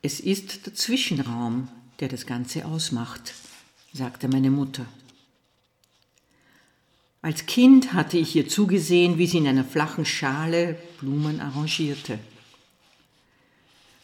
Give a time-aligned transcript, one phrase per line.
[0.00, 3.34] Es ist der Zwischenraum, der das Ganze ausmacht,
[3.92, 4.86] sagte meine Mutter.
[7.20, 12.20] Als Kind hatte ich ihr zugesehen, wie sie in einer flachen Schale Blumen arrangierte.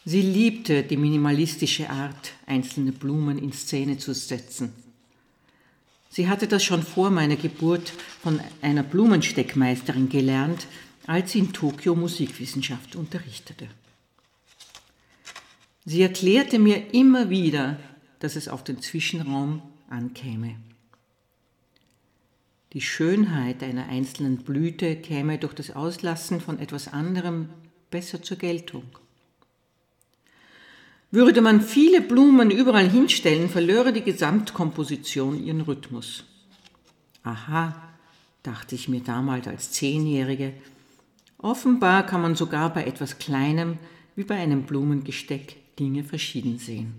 [0.05, 4.73] Sie liebte die minimalistische Art, einzelne Blumen in Szene zu setzen.
[6.11, 10.67] Sie hatte das schon vor meiner Geburt von einer Blumensteckmeisterin gelernt,
[11.07, 13.69] als sie in Tokio Musikwissenschaft unterrichtete.
[15.85, 17.79] Sie erklärte mir immer wieder,
[18.19, 20.57] dass es auf den Zwischenraum ankäme.
[22.73, 27.51] Die Schönheit einer einzelnen Blüte käme durch das Auslassen von etwas anderem
[27.91, 28.85] besser zur Geltung.
[31.11, 36.25] Würde man viele Blumen überall hinstellen, verlöre die Gesamtkomposition ihren Rhythmus.
[37.23, 37.81] Aha,
[38.43, 40.55] dachte ich mir damals als Zehnjährige,
[41.39, 43.79] offenbar kann man sogar bei etwas Kleinem
[44.17, 46.95] wie bei einem Blumengesteck Dinge verschieden sehen.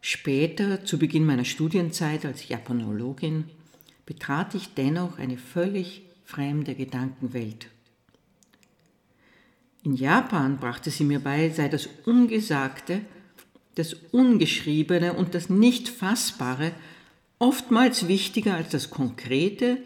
[0.00, 3.44] Später, zu Beginn meiner Studienzeit als Japanologin,
[4.06, 7.68] betrat ich dennoch eine völlig fremde Gedankenwelt.
[9.82, 13.00] In Japan brachte sie mir bei, sei das Ungesagte,
[13.74, 16.72] das Ungeschriebene und das Nicht-Fassbare
[17.38, 19.78] oftmals wichtiger als das Konkrete,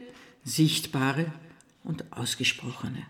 [0.44, 1.26] Sichtbare
[1.84, 3.06] und Ausgesprochene.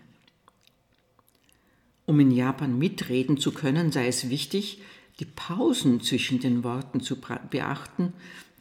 [2.05, 4.81] Um in Japan mitreden zu können, sei es wichtig,
[5.19, 8.13] die Pausen zwischen den Worten zu beachten,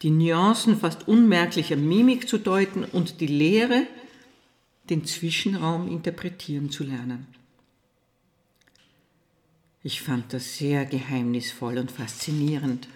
[0.02, 3.86] die Nuancen fast unmerklicher Mimik zu deuten und die Lehre,
[4.90, 7.26] den Zwischenraum interpretieren zu lernen.
[9.84, 12.88] Ich fand das sehr geheimnisvoll und faszinierend.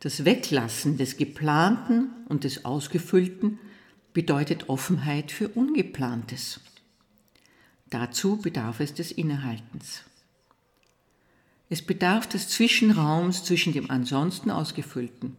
[0.00, 3.58] Das Weglassen des Geplanten und des Ausgefüllten
[4.12, 6.60] bedeutet Offenheit für Ungeplantes.
[7.94, 10.02] Dazu bedarf es des Innehaltens.
[11.68, 15.36] Es bedarf des Zwischenraums zwischen dem ansonsten Ausgefüllten.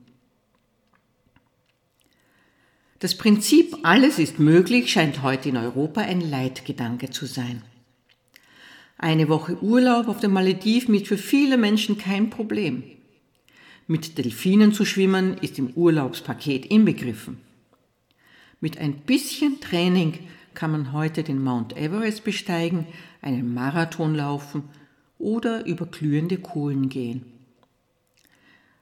[3.00, 7.62] Das Prinzip alles ist möglich scheint heute in Europa ein Leitgedanke zu sein.
[8.98, 12.84] Eine Woche Urlaub auf den Malediven ist für viele Menschen kein Problem.
[13.86, 17.36] Mit Delfinen zu schwimmen ist im Urlaubspaket inbegriffen.
[18.62, 20.20] Mit ein bisschen Training
[20.56, 22.88] kann man heute den Mount Everest besteigen,
[23.22, 24.64] einen Marathon laufen
[25.20, 27.26] oder über glühende Kohlen gehen.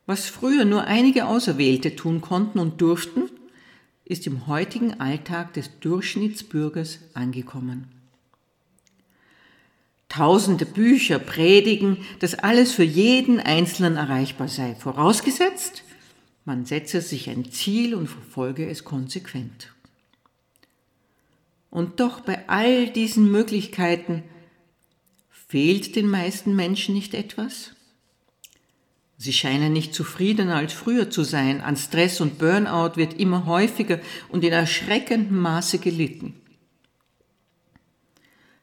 [0.06, 3.30] Was früher nur einige Auserwählte tun konnten und durften,
[4.06, 7.88] ist im heutigen Alltag des Durchschnittsbürgers angekommen.
[10.10, 15.84] Tausende Bücher predigen, dass alles für jeden Einzelnen erreichbar sei, vorausgesetzt,
[16.46, 19.73] man setze sich ein Ziel und verfolge es konsequent.
[21.74, 24.22] Und doch bei all diesen Möglichkeiten
[25.32, 27.72] Fehlt den meisten Menschen nicht etwas?
[29.18, 31.62] Sie scheinen nicht zufriedener als früher zu sein.
[31.62, 36.36] An Stress und Burnout wird immer häufiger und in erschreckendem Maße gelitten.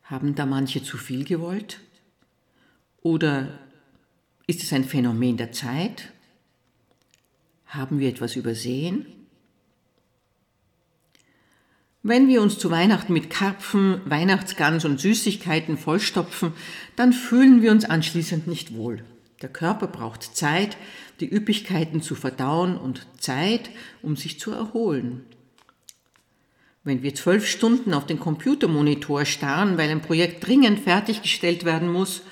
[0.05, 1.81] Haben da manche zu viel gewollt?
[3.03, 3.59] Oder
[4.47, 6.13] ist es ein Phänomen der Zeit?
[7.67, 9.20] Haben wir etwas übersehen?
[12.03, 16.53] Wenn wir uns zu Weihnachten mit Karpfen, Weihnachtsgans und Süßigkeiten vollstopfen,
[16.97, 19.05] dann fühlen wir uns anschließend nicht wohl.
[19.43, 20.79] Der Körper braucht Zeit,
[21.21, 23.69] die Üppigkeiten zu verdauen und Zeit,
[24.01, 25.27] um sich zu erholen.
[26.85, 32.23] Wenn wir zwölf Stunden auf den Computermonitor starren, weil ein Projekt dringend fertiggestellt werden muss,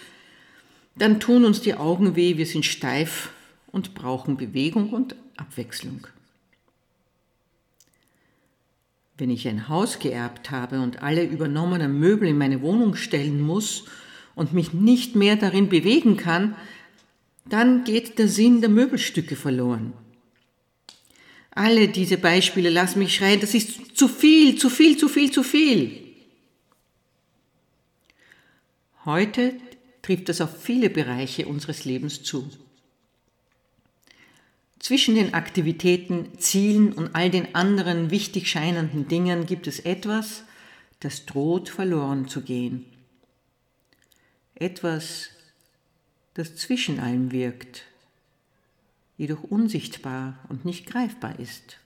[0.96, 3.30] dann tun uns die Augen weh, wir sind steif
[3.66, 6.06] und brauchen Bewegung und Abwechslung.
[9.18, 13.84] Wenn ich ein Haus geerbt habe und alle übernommenen Möbel in meine Wohnung stellen muss
[14.36, 16.54] und mich nicht mehr darin bewegen kann,
[17.44, 19.92] dann geht der Sinn der Möbelstücke verloren.
[21.50, 25.42] Alle diese Beispiele lassen mich schreien, das ist zu viel, zu viel, zu viel, zu
[25.42, 26.00] viel.
[29.04, 29.54] Heute
[30.02, 32.48] trifft das auf viele Bereiche unseres Lebens zu.
[34.88, 40.44] Zwischen den Aktivitäten, Zielen und all den anderen wichtig scheinenden Dingen gibt es etwas,
[41.00, 42.86] das droht verloren zu gehen.
[44.54, 45.28] Etwas,
[46.32, 47.84] das zwischen allem wirkt,
[49.18, 51.76] jedoch unsichtbar und nicht greifbar ist.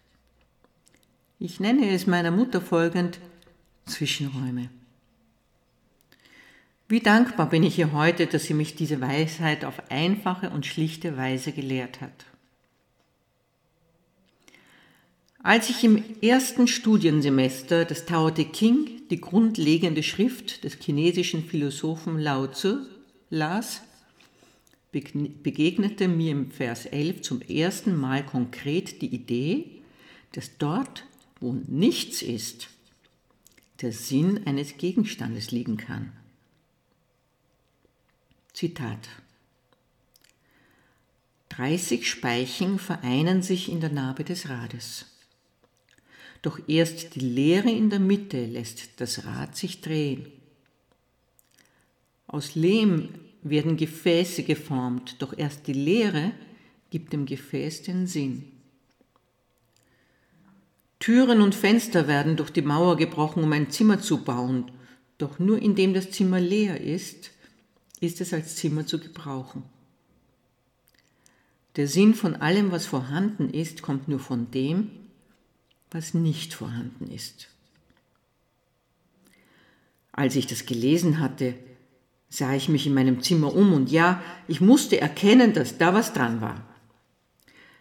[1.40, 3.18] Ich nenne es meiner Mutter folgend
[3.84, 4.70] Zwischenräume.
[6.86, 11.16] Wie dankbar bin ich ihr heute, dass sie mich diese Weisheit auf einfache und schlichte
[11.16, 12.26] Weise gelehrt hat.
[15.44, 22.20] Als ich im ersten Studiensemester das Tao Te Ching, die grundlegende Schrift des chinesischen Philosophen
[22.20, 22.86] Lao Tzu,
[23.28, 23.82] las,
[24.92, 29.82] begegnete mir im Vers 11 zum ersten Mal konkret die Idee,
[30.30, 31.06] dass dort,
[31.40, 32.68] wo nichts ist,
[33.80, 36.12] der Sinn eines Gegenstandes liegen kann.
[38.52, 39.08] Zitat
[41.48, 45.11] 30 Speichen vereinen sich in der Narbe des Rades.
[46.42, 50.26] Doch erst die Leere in der Mitte lässt das Rad sich drehen.
[52.26, 53.10] Aus Lehm
[53.42, 56.32] werden Gefäße geformt, doch erst die Leere
[56.90, 58.44] gibt dem Gefäß den Sinn.
[60.98, 64.70] Türen und Fenster werden durch die Mauer gebrochen, um ein Zimmer zu bauen,
[65.18, 67.30] doch nur indem das Zimmer leer ist,
[68.00, 69.62] ist es als Zimmer zu gebrauchen.
[71.76, 74.90] Der Sinn von allem, was vorhanden ist, kommt nur von dem,
[75.92, 77.48] was nicht vorhanden ist.
[80.12, 81.54] Als ich das gelesen hatte,
[82.28, 86.12] sah ich mich in meinem Zimmer um und ja, ich musste erkennen, dass da was
[86.12, 86.66] dran war.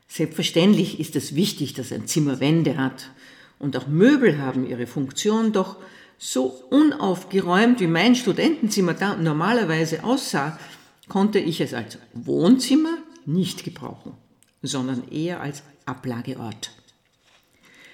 [0.08, 3.12] Selbstverständlich ist es wichtig, dass ein Zimmer Wände hat
[3.60, 5.78] und auch Möbel haben ihre Funktion, doch
[6.18, 10.60] so unaufgeräumt wie mein Studentenzimmer da normalerweise aussah,
[11.08, 14.14] konnte ich es als Wohnzimmer nicht gebrauchen,
[14.62, 16.72] sondern eher als Ablageort.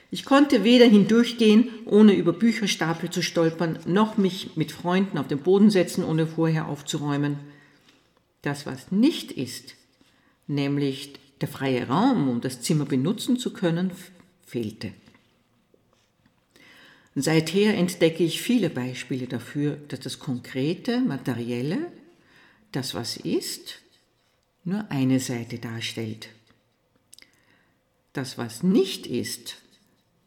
[0.10, 5.40] Ich konnte weder hindurchgehen, ohne über Bücherstapel zu stolpern, noch mich mit Freunden auf den
[5.40, 7.38] Boden setzen, ohne vorher aufzuräumen.
[8.42, 9.76] Das, was nicht ist,
[10.48, 13.92] nämlich der freie Raum, um das Zimmer benutzen zu können,
[14.46, 14.94] fehlte.
[17.14, 21.92] Seither entdecke ich viele Beispiele dafür, dass das Konkrete, Materielle,
[22.72, 23.80] das was ist,
[24.64, 26.30] nur eine Seite darstellt.
[28.14, 29.58] Das, was nicht ist,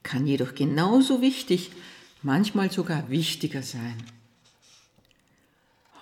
[0.02, 1.70] kann jedoch genauso wichtig,
[2.22, 3.96] manchmal sogar wichtiger sein.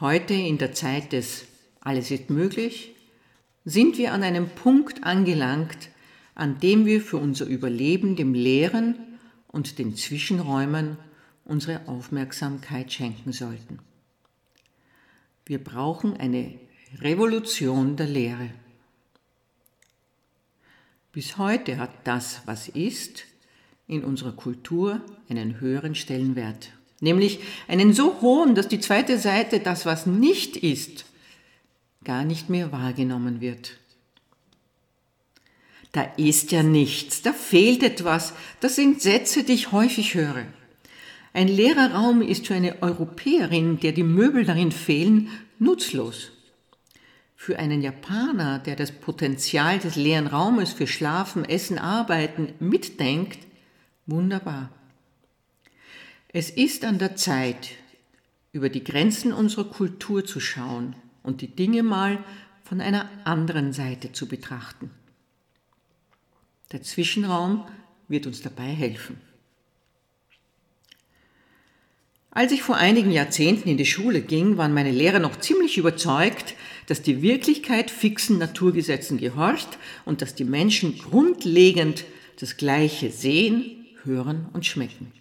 [0.01, 1.47] Heute in der Zeit des
[1.81, 2.95] Alles ist möglich
[3.65, 5.91] sind wir an einem Punkt angelangt,
[6.35, 8.97] an dem wir für unser Überleben dem Leeren
[9.49, 10.97] und den Zwischenräumen
[11.45, 13.81] unsere Aufmerksamkeit schenken sollten.
[15.45, 16.55] Wir brauchen eine
[17.01, 18.51] Revolution der Lehre.
[21.13, 23.25] Bis heute hat das, was ist,
[23.89, 26.69] in unserer Kultur einen höheren Stellenwert,
[27.01, 31.07] nämlich einen so hohen, dass die zweite Seite, das, was nicht ist,
[32.05, 33.79] gar nicht mehr wahrgenommen wird.
[35.93, 40.45] Da ist ja nichts, da fehlt etwas, das sind Sätze, die ich häufig höre.
[41.33, 46.31] Ein leerer Raum ist für eine Europäerin, der die Möbel darin fehlen, nutzlos.
[47.37, 53.48] Für einen Japaner, der das Potenzial des leeren Raumes für Schlafen, Essen, Arbeiten mitdenkt,
[54.09, 54.71] Wunderbar.
[56.29, 57.73] Es ist an der Zeit,
[58.53, 62.25] über die Grenzen unserer Kultur zu schauen und die Dinge mal
[62.65, 64.91] von einer anderen Seite zu betrachten.
[66.73, 67.67] Der Zwischenraum
[68.09, 69.21] wird uns dabei helfen.
[72.31, 76.55] Als ich vor einigen Jahrzehnten in die Schule ging, waren meine Lehrer noch ziemlich überzeugt,
[76.87, 79.77] dass die Wirklichkeit fixen Naturgesetzen gehorcht
[80.07, 82.07] und dass die Menschen grundlegend
[82.41, 85.13] das Gleiche sehen, hören und schmecken.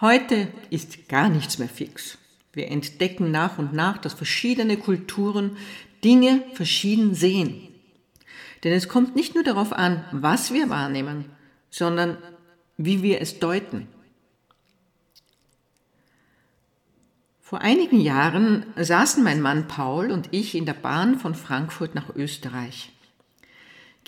[0.00, 2.18] Heute ist gar nichts mehr fix.
[2.52, 5.56] Wir entdecken nach und nach, dass verschiedene Kulturen
[6.04, 7.68] Dinge verschieden sehen.
[8.64, 11.26] Denn es kommt nicht nur darauf an, was wir wahrnehmen,
[11.70, 12.18] sondern
[12.76, 13.88] wie wir es deuten.
[17.40, 22.14] Vor einigen Jahren saßen mein Mann Paul und ich in der Bahn von Frankfurt nach
[22.14, 22.92] Österreich.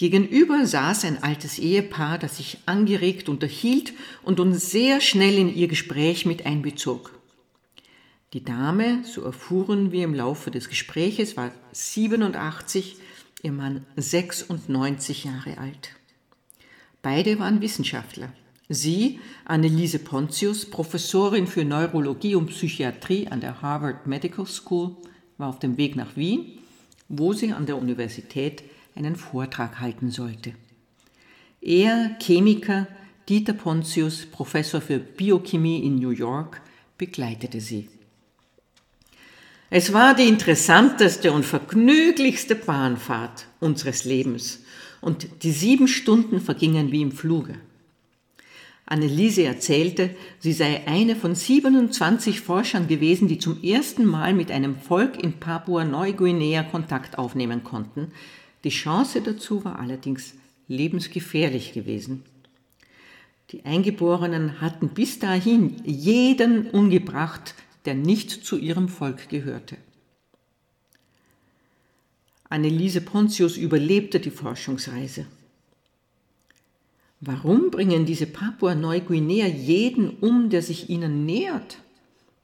[0.00, 3.92] Gegenüber saß ein altes Ehepaar, das sich angeregt unterhielt
[4.23, 7.12] und uns sehr schnell in ihr Gespräch mit einbezog.
[8.33, 12.97] Die Dame, so erfuhren wir im Laufe des Gespräches, war 87,
[13.42, 15.90] ihr Mann 96 Jahre alt.
[17.02, 18.33] Beide waren Wissenschaftler.
[18.71, 24.97] Sie, Anneliese Pontius, Professorin für Neurologie und Psychiatrie an der Harvard Medical School,
[25.37, 26.59] war auf dem Weg nach Wien,
[27.11, 28.62] wo sie an der Universität
[28.94, 30.54] einen Vortrag halten sollte.
[31.61, 32.87] Er, Chemiker,
[33.28, 36.62] Dieter Pontius, Professor für Biochemie in New York,
[36.99, 37.88] begleitete sie.
[39.68, 44.64] Es war die interessanteste und vergnüglichste Bahnfahrt unseres Lebens
[45.00, 47.54] und die sieben Stunden vergingen wie im Fluge.
[48.85, 54.75] Anneliese erzählte, sie sei eine von 27 Forschern gewesen, die zum ersten Mal mit einem
[54.75, 58.09] Volk in Papua-Neuguinea Kontakt aufnehmen konnten,
[58.64, 60.35] die Chance dazu war allerdings
[60.69, 62.23] lebensgefährlich gewesen.
[63.50, 69.76] Die Eingeborenen hatten bis dahin jeden umgebracht, der nicht zu ihrem Volk gehörte.
[72.49, 75.26] Anneliese Pontius überlebte die Forschungsreise.
[77.21, 81.79] Warum bringen diese Papua-Neuguinea jeden um, der sich ihnen nähert?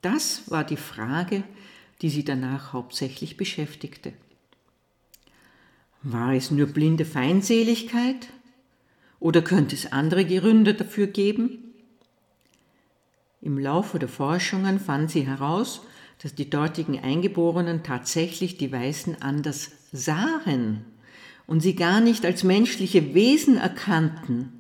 [0.03, 1.45] Das war die Frage,
[2.03, 4.13] die sie danach hauptsächlich beschäftigte.
[6.09, 8.29] War es nur blinde Feindseligkeit?
[9.19, 11.75] Oder könnte es andere Gründe dafür geben?
[13.43, 15.81] Im Laufe der Forschungen fand sie heraus,
[16.23, 20.85] dass die dortigen Eingeborenen tatsächlich die Weißen anders sahen
[21.49, 24.53] und sie gar nicht als menschliche Wesen erkannten,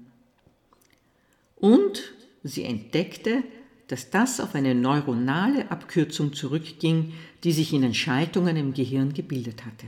[1.54, 2.12] und
[2.42, 3.44] sie entdeckte,
[3.86, 7.12] dass das auf eine neuronale Abkürzung zurückging,
[7.44, 9.86] die sich in den Schaltungen im Gehirn gebildet hatte.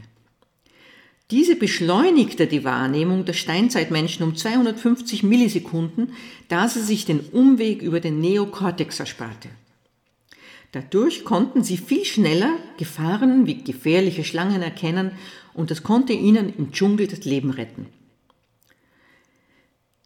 [1.30, 6.14] Diese beschleunigte die Wahrnehmung der Steinzeitmenschen um 250 Millisekunden,
[6.48, 9.50] da sie sich den Umweg über den Neokortex ersparte.
[10.72, 15.12] Dadurch konnten sie viel schneller Gefahren wie gefährliche Schlangen erkennen
[15.52, 17.86] und das konnte ihnen im Dschungel das Leben retten.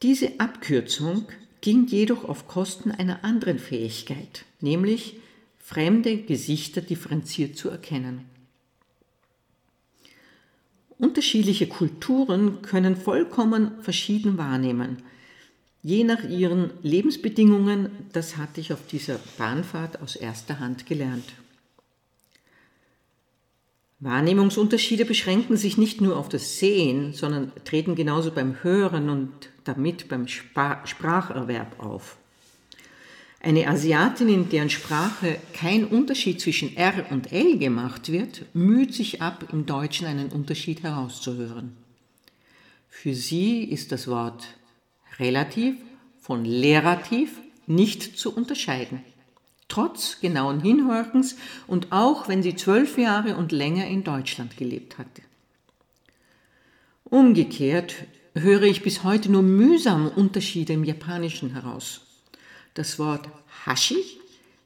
[0.02, 1.26] Diese Abkürzung
[1.61, 5.17] ging jedoch auf Kosten einer anderen Fähigkeit, nämlich
[5.59, 8.32] fremde Gesichter differenziert zu erkennen.
[11.02, 14.99] Unterschiedliche Kulturen können vollkommen verschieden wahrnehmen,
[15.82, 21.25] je nach ihren Lebensbedingungen, das hatte ich auf dieser Bahnfahrt aus erster Hand gelernt.
[23.99, 29.32] Wahrnehmungsunterschiede beschränken sich nicht nur auf das Sehen, sondern treten genauso beim Hören und
[29.64, 32.16] damit beim Spracherwerb auf.
[33.42, 39.20] Eine Asiatin, in deren Sprache kein Unterschied zwischen R und L gemacht wird, müht sich
[39.20, 41.76] ab, im Deutschen einen Unterschied herauszuhören.
[42.88, 44.46] Für sie ist das Wort
[45.18, 45.75] relativ
[46.20, 49.02] von lerativ nicht zu unterscheiden
[49.72, 55.22] trotz genauen Hinhorchens und auch wenn sie zwölf Jahre und länger in Deutschland gelebt hatte.
[57.04, 57.94] Umgekehrt
[58.34, 62.02] höre ich bis heute nur mühsam Unterschiede im Japanischen heraus.
[62.75, 63.29] Das Wort
[63.67, 64.02] Hashi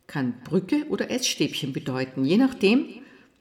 [0.07, 2.87] kann Brücke oder Essstäbchen bedeuten, je nachdem,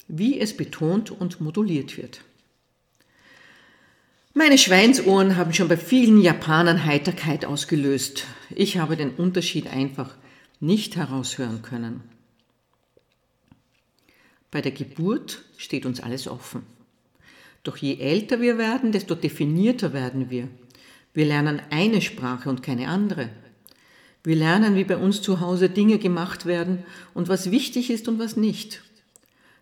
[0.08, 2.22] wie es betont und moduliert wird.
[4.34, 8.26] Meine Schweinsohren haben schon bei vielen Japanern Heiterkeit ausgelöst.
[8.54, 10.16] Ich habe den Unterschied einfach
[10.60, 12.02] nicht heraushören können.
[14.52, 16.64] Bei der Geburt steht uns alles offen.
[17.64, 20.50] Doch je älter wir werden, desto definierter werden wir.
[21.14, 23.30] Wir lernen eine Sprache und keine andere.
[24.26, 28.20] Wir lernen, wie bei uns zu Hause Dinge gemacht werden und was wichtig ist und
[28.20, 28.82] was nicht.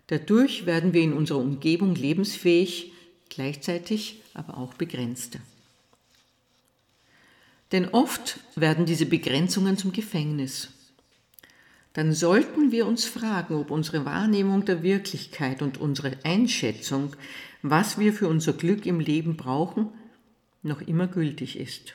[0.07, 2.93] Dadurch werden wir in unserer Umgebung lebensfähig,
[3.29, 5.39] gleichzeitig aber auch begrenzter.
[7.71, 10.69] Denn oft werden diese Begrenzungen zum Gefängnis
[11.93, 17.15] dann sollten wir uns fragen, ob unsere Wahrnehmung der Wirklichkeit und unsere Einschätzung,
[17.61, 19.89] was wir für unser Glück im Leben brauchen,
[20.63, 21.93] noch immer gültig ist.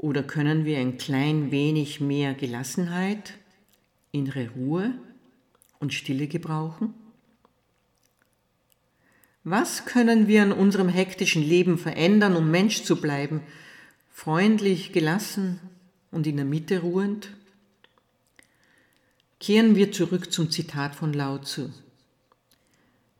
[0.00, 3.34] Oder können wir ein klein wenig mehr Gelassenheit,
[4.12, 4.94] innere Ruhe
[5.78, 6.94] und Stille gebrauchen?
[9.44, 13.42] Was können wir an unserem hektischen Leben verändern, um Mensch zu bleiben,
[14.10, 15.60] freundlich, gelassen
[16.10, 17.36] und in der Mitte ruhend?
[19.38, 21.74] Kehren wir zurück zum Zitat von Lao Tzu.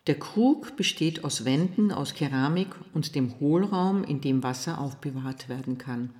[0.07, 5.77] Der Krug besteht aus Wänden aus Keramik und dem Hohlraum, in dem Wasser aufbewahrt werden
[5.77, 6.15] kann.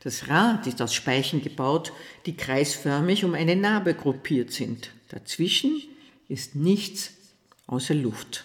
[0.00, 1.92] Das Rad ist aus Speichen gebaut,
[2.26, 4.90] die kreisförmig um eine Narbe gruppiert sind.
[5.08, 5.82] Dazwischen
[6.28, 7.12] ist nichts
[7.66, 8.44] außer Luft.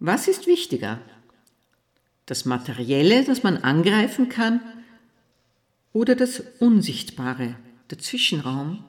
[0.00, 1.00] Was ist wichtiger?
[2.26, 4.60] Das Materielle, das man angreifen kann,
[5.92, 7.54] oder das Unsichtbare,
[7.90, 8.82] der Zwischenraum.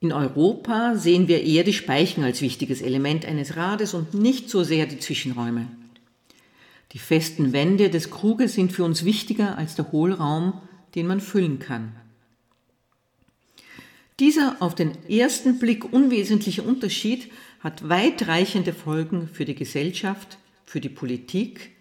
[0.00, 4.62] In Europa sehen wir eher die Speichen als wichtiges Element eines Rades und nicht so
[4.62, 5.68] sehr die Zwischenräume.
[6.94, 10.60] Die festen Wände des Kruges sind für uns wichtiger als der Hohlraum,
[10.94, 11.96] den man füllen kann.
[14.20, 20.88] Dieser auf den ersten Blick unwesentliche Unterschied hat weitreichende Folgen für die Gesellschaft, für die
[20.88, 21.72] Politik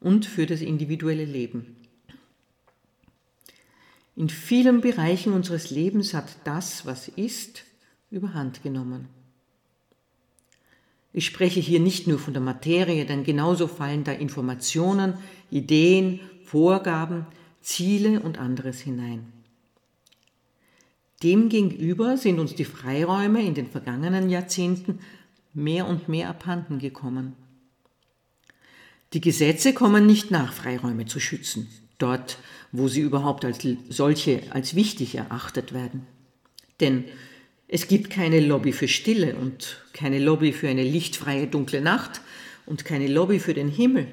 [0.00, 1.76] und für das individuelle Leben.
[4.14, 7.64] In vielen Bereichen unseres Lebens hat das, was ist,
[8.10, 9.08] überhand genommen.
[11.16, 15.14] Ich spreche hier nicht nur von der Materie, denn genauso fallen da Informationen,
[15.50, 17.24] Ideen, Vorgaben,
[17.62, 19.32] Ziele und anderes hinein.
[21.22, 24.98] Demgegenüber sind uns die Freiräume in den vergangenen Jahrzehnten
[25.54, 27.32] mehr und mehr abhanden gekommen.
[29.14, 32.36] Die Gesetze kommen nicht nach, Freiräume zu schützen dort,
[32.72, 36.06] wo sie überhaupt als solche als wichtig erachtet werden.
[36.80, 37.04] Denn
[37.68, 42.20] Es gibt keine Lobby für Stille und keine Lobby für eine lichtfreie dunkle Nacht
[42.64, 44.06] und keine Lobby für den Himmel.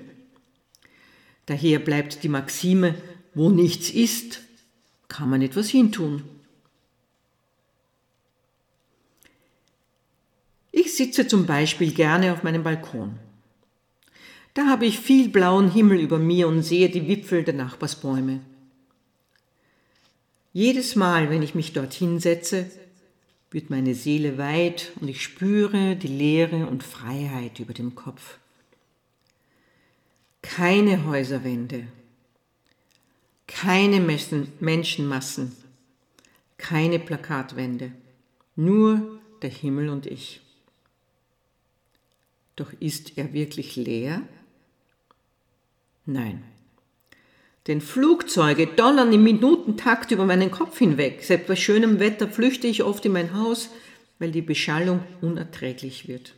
[1.46, 2.96] Daher bleibt die Maxime,
[3.34, 4.42] wo nichts ist,
[5.08, 6.24] kann man etwas hintun.
[10.72, 13.20] Ich sitze zum Beispiel gerne auf meinem Balkon.
[14.56, 18.40] Da habe ich viel blauen Himmel über mir und sehe die Wipfel der Nachbarsbäume.
[20.54, 22.70] Jedes Mal, wenn ich mich dorthin setze,
[23.54, 28.40] wird meine Seele weit und ich spüre die Leere und Freiheit über dem Kopf.
[30.42, 31.88] Keine Häuserwände,
[33.48, 34.00] keine
[34.60, 35.56] Menschenmassen,
[36.58, 37.92] keine Plakatwände,
[38.56, 40.42] nur der Himmel und ich.
[42.56, 44.22] Doch ist er wirklich leer?
[46.06, 46.44] Nein.
[47.68, 51.24] Denn Flugzeuge donnern im Minutentakt über meinen Kopf hinweg.
[51.24, 53.70] Selbst bei schönem Wetter flüchte ich oft in mein Haus,
[54.20, 56.34] weil die Beschallung unerträglich wird.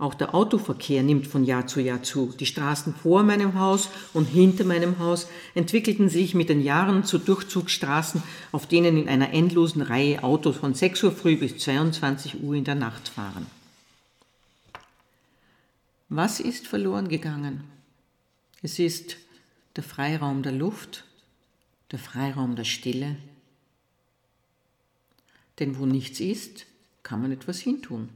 [0.00, 2.32] Auch der Autoverkehr nimmt von Jahr zu Jahr zu.
[2.40, 7.18] Die Straßen vor meinem Haus und hinter meinem Haus entwickelten sich mit den Jahren zu
[7.18, 12.54] Durchzugsstraßen, auf denen in einer endlosen Reihe Autos von 6 Uhr früh bis 22 Uhr
[12.54, 13.44] in der Nacht fahren.
[16.08, 17.64] Was ist verloren gegangen?
[18.62, 19.16] Es ist
[19.76, 21.04] der Freiraum der Luft,
[21.90, 23.16] der Freiraum der Stille.
[25.58, 26.66] Denn wo nichts ist,
[27.02, 28.08] kann man etwas hintun.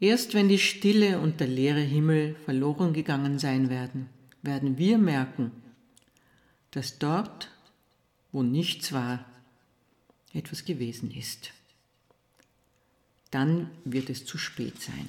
[0.00, 4.08] Erst wenn die Stille und der leere Himmel verloren gegangen sein werden,
[4.42, 5.52] werden wir merken,
[6.72, 7.50] dass dort,
[8.32, 9.24] wo nichts war,
[10.32, 11.52] etwas gewesen ist
[13.32, 15.08] dann wird es zu spät sein.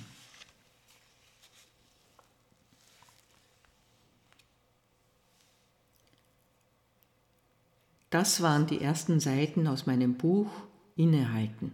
[8.14, 10.52] Das waren die ersten Seiten aus meinem Buch
[10.96, 11.72] Innehalten.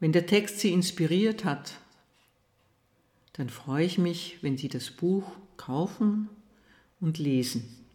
[0.00, 1.78] Wenn der Text Sie inspiriert hat,
[3.34, 6.28] dann freue ich mich, wenn Sie das Buch kaufen
[6.98, 7.86] und lesen.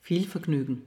[0.00, 0.82] Viel Vergnügen.